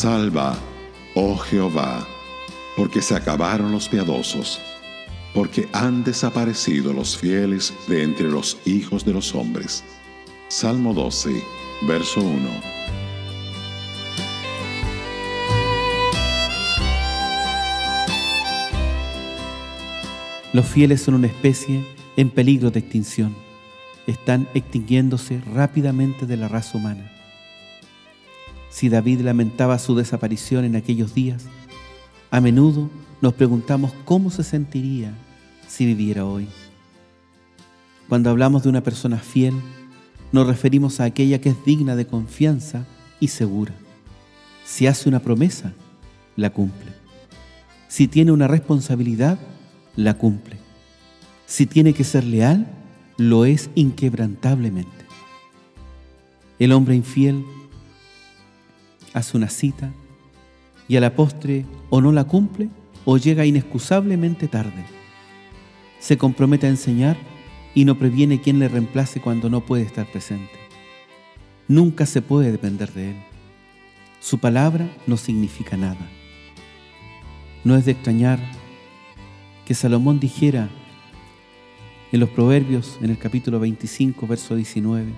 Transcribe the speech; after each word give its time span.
Salva, 0.00 0.56
oh 1.14 1.36
Jehová, 1.36 2.08
porque 2.74 3.02
se 3.02 3.14
acabaron 3.14 3.70
los 3.70 3.86
piadosos, 3.86 4.58
porque 5.34 5.68
han 5.74 6.04
desaparecido 6.04 6.94
los 6.94 7.18
fieles 7.18 7.74
de 7.86 8.04
entre 8.04 8.30
los 8.30 8.56
hijos 8.64 9.04
de 9.04 9.12
los 9.12 9.34
hombres. 9.34 9.84
Salmo 10.48 10.94
12, 10.94 11.44
verso 11.82 12.22
1. 12.22 12.48
Los 20.54 20.64
fieles 20.64 21.02
son 21.02 21.12
una 21.12 21.26
especie 21.26 21.84
en 22.16 22.30
peligro 22.30 22.70
de 22.70 22.80
extinción. 22.80 23.36
Están 24.06 24.48
extinguiéndose 24.54 25.42
rápidamente 25.52 26.24
de 26.24 26.38
la 26.38 26.48
raza 26.48 26.78
humana. 26.78 27.19
Si 28.70 28.88
David 28.88 29.20
lamentaba 29.20 29.78
su 29.78 29.94
desaparición 29.96 30.64
en 30.64 30.76
aquellos 30.76 31.12
días, 31.12 31.44
a 32.30 32.40
menudo 32.40 32.88
nos 33.20 33.34
preguntamos 33.34 33.92
cómo 34.04 34.30
se 34.30 34.44
sentiría 34.44 35.12
si 35.68 35.84
viviera 35.84 36.24
hoy. 36.24 36.48
Cuando 38.08 38.30
hablamos 38.30 38.62
de 38.62 38.68
una 38.68 38.82
persona 38.82 39.18
fiel, 39.18 39.54
nos 40.32 40.46
referimos 40.46 41.00
a 41.00 41.04
aquella 41.04 41.40
que 41.40 41.50
es 41.50 41.64
digna 41.64 41.96
de 41.96 42.06
confianza 42.06 42.86
y 43.18 43.28
segura. 43.28 43.74
Si 44.64 44.86
hace 44.86 45.08
una 45.08 45.20
promesa, 45.20 45.72
la 46.36 46.50
cumple. 46.50 46.92
Si 47.88 48.06
tiene 48.06 48.30
una 48.30 48.46
responsabilidad, 48.46 49.38
la 49.96 50.14
cumple. 50.14 50.58
Si 51.46 51.66
tiene 51.66 51.92
que 51.92 52.04
ser 52.04 52.24
leal, 52.24 52.68
lo 53.16 53.44
es 53.44 53.70
inquebrantablemente. 53.74 54.90
El 56.60 56.72
hombre 56.72 56.94
infiel 56.94 57.44
hace 59.12 59.36
una 59.36 59.48
cita 59.48 59.92
y 60.88 60.96
a 60.96 61.00
la 61.00 61.14
postre 61.14 61.64
o 61.88 62.00
no 62.00 62.12
la 62.12 62.24
cumple 62.24 62.68
o 63.04 63.16
llega 63.16 63.46
inexcusablemente 63.46 64.48
tarde. 64.48 64.84
Se 65.98 66.18
compromete 66.18 66.66
a 66.66 66.70
enseñar 66.70 67.16
y 67.74 67.84
no 67.84 67.98
previene 67.98 68.40
quien 68.40 68.58
le 68.58 68.68
reemplace 68.68 69.20
cuando 69.20 69.48
no 69.48 69.60
puede 69.64 69.82
estar 69.82 70.06
presente. 70.06 70.50
Nunca 71.68 72.06
se 72.06 72.22
puede 72.22 72.50
depender 72.50 72.92
de 72.92 73.10
él. 73.10 73.16
Su 74.18 74.38
palabra 74.38 74.90
no 75.06 75.16
significa 75.16 75.76
nada. 75.76 76.08
No 77.64 77.76
es 77.76 77.84
de 77.84 77.92
extrañar 77.92 78.40
que 79.64 79.74
Salomón 79.74 80.18
dijera 80.18 80.68
en 82.12 82.18
los 82.18 82.28
Proverbios, 82.30 82.98
en 83.00 83.10
el 83.10 83.18
capítulo 83.18 83.60
25, 83.60 84.26
verso 84.26 84.56
19, 84.56 85.12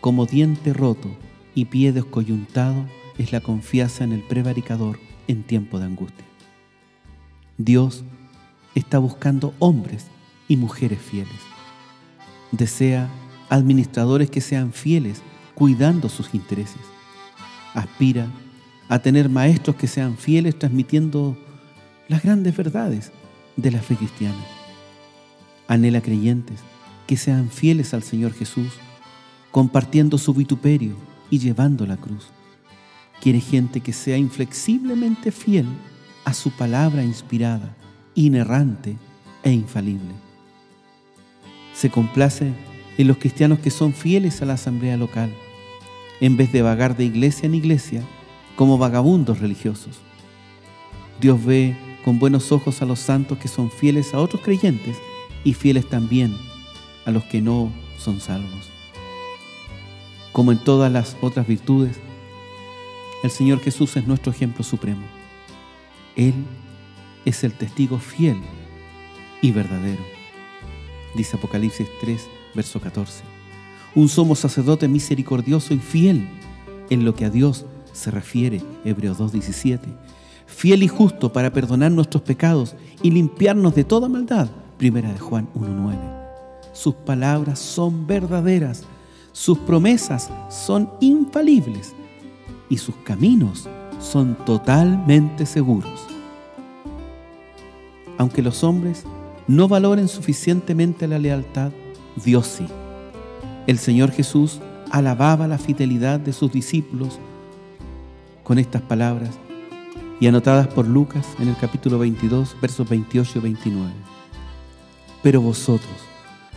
como 0.00 0.26
diente 0.26 0.72
roto 0.72 1.08
y 1.54 1.66
pie 1.66 1.92
descoyuntado 1.92 2.86
es 3.18 3.32
la 3.32 3.40
confianza 3.40 4.04
en 4.04 4.12
el 4.12 4.22
prevaricador 4.22 4.98
en 5.28 5.42
tiempo 5.42 5.78
de 5.78 5.86
angustia. 5.86 6.24
Dios 7.58 8.04
está 8.74 8.98
buscando 8.98 9.54
hombres 9.58 10.06
y 10.48 10.56
mujeres 10.56 10.98
fieles. 11.00 11.40
Desea 12.50 13.08
administradores 13.48 14.30
que 14.30 14.40
sean 14.40 14.72
fieles 14.72 15.22
cuidando 15.54 16.08
sus 16.08 16.34
intereses. 16.34 16.80
Aspira 17.74 18.28
a 18.88 18.98
tener 18.98 19.28
maestros 19.28 19.76
que 19.76 19.86
sean 19.86 20.16
fieles 20.16 20.58
transmitiendo 20.58 21.36
las 22.08 22.22
grandes 22.22 22.56
verdades 22.56 23.12
de 23.56 23.70
la 23.70 23.80
fe 23.80 23.96
cristiana. 23.96 24.44
Anhela 25.68 26.00
creyentes 26.00 26.60
que 27.06 27.16
sean 27.16 27.50
fieles 27.50 27.94
al 27.94 28.02
Señor 28.02 28.32
Jesús, 28.32 28.72
compartiendo 29.50 30.18
su 30.18 30.34
vituperio 30.34 30.96
y 31.30 31.38
llevando 31.38 31.86
la 31.86 31.96
cruz. 31.96 32.28
Quiere 33.24 33.40
gente 33.40 33.80
que 33.80 33.94
sea 33.94 34.18
inflexiblemente 34.18 35.32
fiel 35.32 35.64
a 36.26 36.34
su 36.34 36.50
palabra 36.50 37.02
inspirada, 37.02 37.74
inerrante 38.14 38.98
e 39.42 39.50
infalible. 39.50 40.12
Se 41.72 41.88
complace 41.88 42.52
en 42.98 43.08
los 43.08 43.16
cristianos 43.16 43.60
que 43.60 43.70
son 43.70 43.94
fieles 43.94 44.42
a 44.42 44.44
la 44.44 44.52
asamblea 44.52 44.98
local, 44.98 45.32
en 46.20 46.36
vez 46.36 46.52
de 46.52 46.60
vagar 46.60 46.98
de 46.98 47.06
iglesia 47.06 47.46
en 47.46 47.54
iglesia 47.54 48.02
como 48.56 48.76
vagabundos 48.76 49.40
religiosos. 49.40 50.00
Dios 51.18 51.42
ve 51.42 51.74
con 52.04 52.18
buenos 52.18 52.52
ojos 52.52 52.82
a 52.82 52.84
los 52.84 52.98
santos 53.00 53.38
que 53.38 53.48
son 53.48 53.70
fieles 53.70 54.12
a 54.12 54.18
otros 54.18 54.42
creyentes 54.42 54.98
y 55.44 55.54
fieles 55.54 55.88
también 55.88 56.36
a 57.06 57.10
los 57.10 57.24
que 57.24 57.40
no 57.40 57.72
son 57.96 58.20
salvos. 58.20 58.68
Como 60.32 60.52
en 60.52 60.58
todas 60.58 60.92
las 60.92 61.16
otras 61.22 61.46
virtudes, 61.46 61.98
el 63.24 63.30
Señor 63.30 63.60
Jesús 63.60 63.96
es 63.96 64.06
nuestro 64.06 64.32
ejemplo 64.32 64.62
supremo. 64.62 65.06
Él 66.14 66.34
es 67.24 67.42
el 67.42 67.54
testigo 67.54 67.98
fiel 67.98 68.36
y 69.40 69.50
verdadero. 69.50 70.02
Dice 71.16 71.38
Apocalipsis 71.38 71.88
3, 72.02 72.28
verso 72.54 72.82
14. 72.82 73.24
Un 73.94 74.10
somos 74.10 74.40
sacerdote 74.40 74.88
misericordioso 74.88 75.72
y 75.72 75.78
fiel 75.78 76.28
en 76.90 77.06
lo 77.06 77.14
que 77.14 77.24
a 77.24 77.30
Dios 77.30 77.64
se 77.94 78.10
refiere, 78.10 78.60
Hebreos 78.84 79.16
2, 79.16 79.32
17 79.32 79.88
fiel 80.46 80.82
y 80.82 80.88
justo 80.88 81.32
para 81.32 81.50
perdonar 81.50 81.90
nuestros 81.90 82.22
pecados 82.22 82.76
y 83.02 83.10
limpiarnos 83.10 83.74
de 83.74 83.84
toda 83.84 84.06
maldad. 84.06 84.50
Primera 84.76 85.10
de 85.10 85.18
Juan 85.18 85.48
1.9. 85.54 85.96
Sus 86.74 86.94
palabras 86.94 87.58
son 87.58 88.06
verdaderas, 88.06 88.82
sus 89.32 89.56
promesas 89.56 90.30
son 90.50 90.90
infalibles 91.00 91.94
y 92.68 92.78
sus 92.78 92.94
caminos 93.04 93.68
son 94.00 94.34
totalmente 94.44 95.46
seguros. 95.46 96.06
Aunque 98.18 98.42
los 98.42 98.62
hombres 98.64 99.04
no 99.46 99.68
valoren 99.68 100.08
suficientemente 100.08 101.08
la 101.08 101.18
lealtad, 101.18 101.72
Dios 102.24 102.46
sí. 102.46 102.66
El 103.66 103.78
Señor 103.78 104.10
Jesús 104.10 104.60
alababa 104.90 105.48
la 105.48 105.58
fidelidad 105.58 106.20
de 106.20 106.32
sus 106.32 106.52
discípulos 106.52 107.18
con 108.42 108.58
estas 108.58 108.82
palabras 108.82 109.30
y 110.20 110.26
anotadas 110.26 110.68
por 110.68 110.86
Lucas 110.86 111.26
en 111.40 111.48
el 111.48 111.56
capítulo 111.56 111.98
22, 111.98 112.56
versos 112.60 112.88
28 112.88 113.38
y 113.38 113.40
29. 113.40 113.92
Pero 115.22 115.40
vosotros 115.40 115.96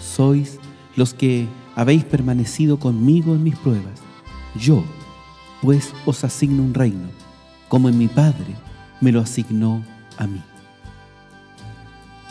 sois 0.00 0.58
los 0.96 1.12
que 1.12 1.46
habéis 1.74 2.04
permanecido 2.04 2.78
conmigo 2.78 3.34
en 3.34 3.42
mis 3.42 3.56
pruebas. 3.56 4.00
Yo, 4.58 4.82
pues, 5.62 5.94
os 6.04 6.24
asigno 6.24 6.62
un 6.62 6.74
reino, 6.74 7.08
como 7.68 7.88
en 7.88 7.96
mi 7.96 8.08
Padre 8.08 8.56
me 9.00 9.12
lo 9.12 9.20
asignó 9.20 9.82
a 10.18 10.26
mí. 10.26 10.42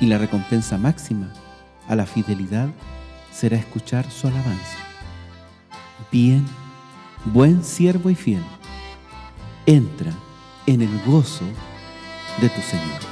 Y 0.00 0.06
la 0.06 0.18
recompensa 0.18 0.76
máxima 0.76 1.32
a 1.88 1.94
la 1.94 2.04
fidelidad 2.04 2.68
será 3.32 3.56
escuchar 3.56 4.10
su 4.10 4.26
alabanza. 4.26 4.76
Bien, 6.10 6.44
buen 7.24 7.62
siervo 7.64 8.10
y 8.10 8.16
fiel, 8.16 8.42
entra 9.66 10.12
en 10.66 10.82
el 10.82 11.00
gozo 11.06 11.44
de 12.40 12.48
tu 12.48 12.60
Señor. 12.60 13.11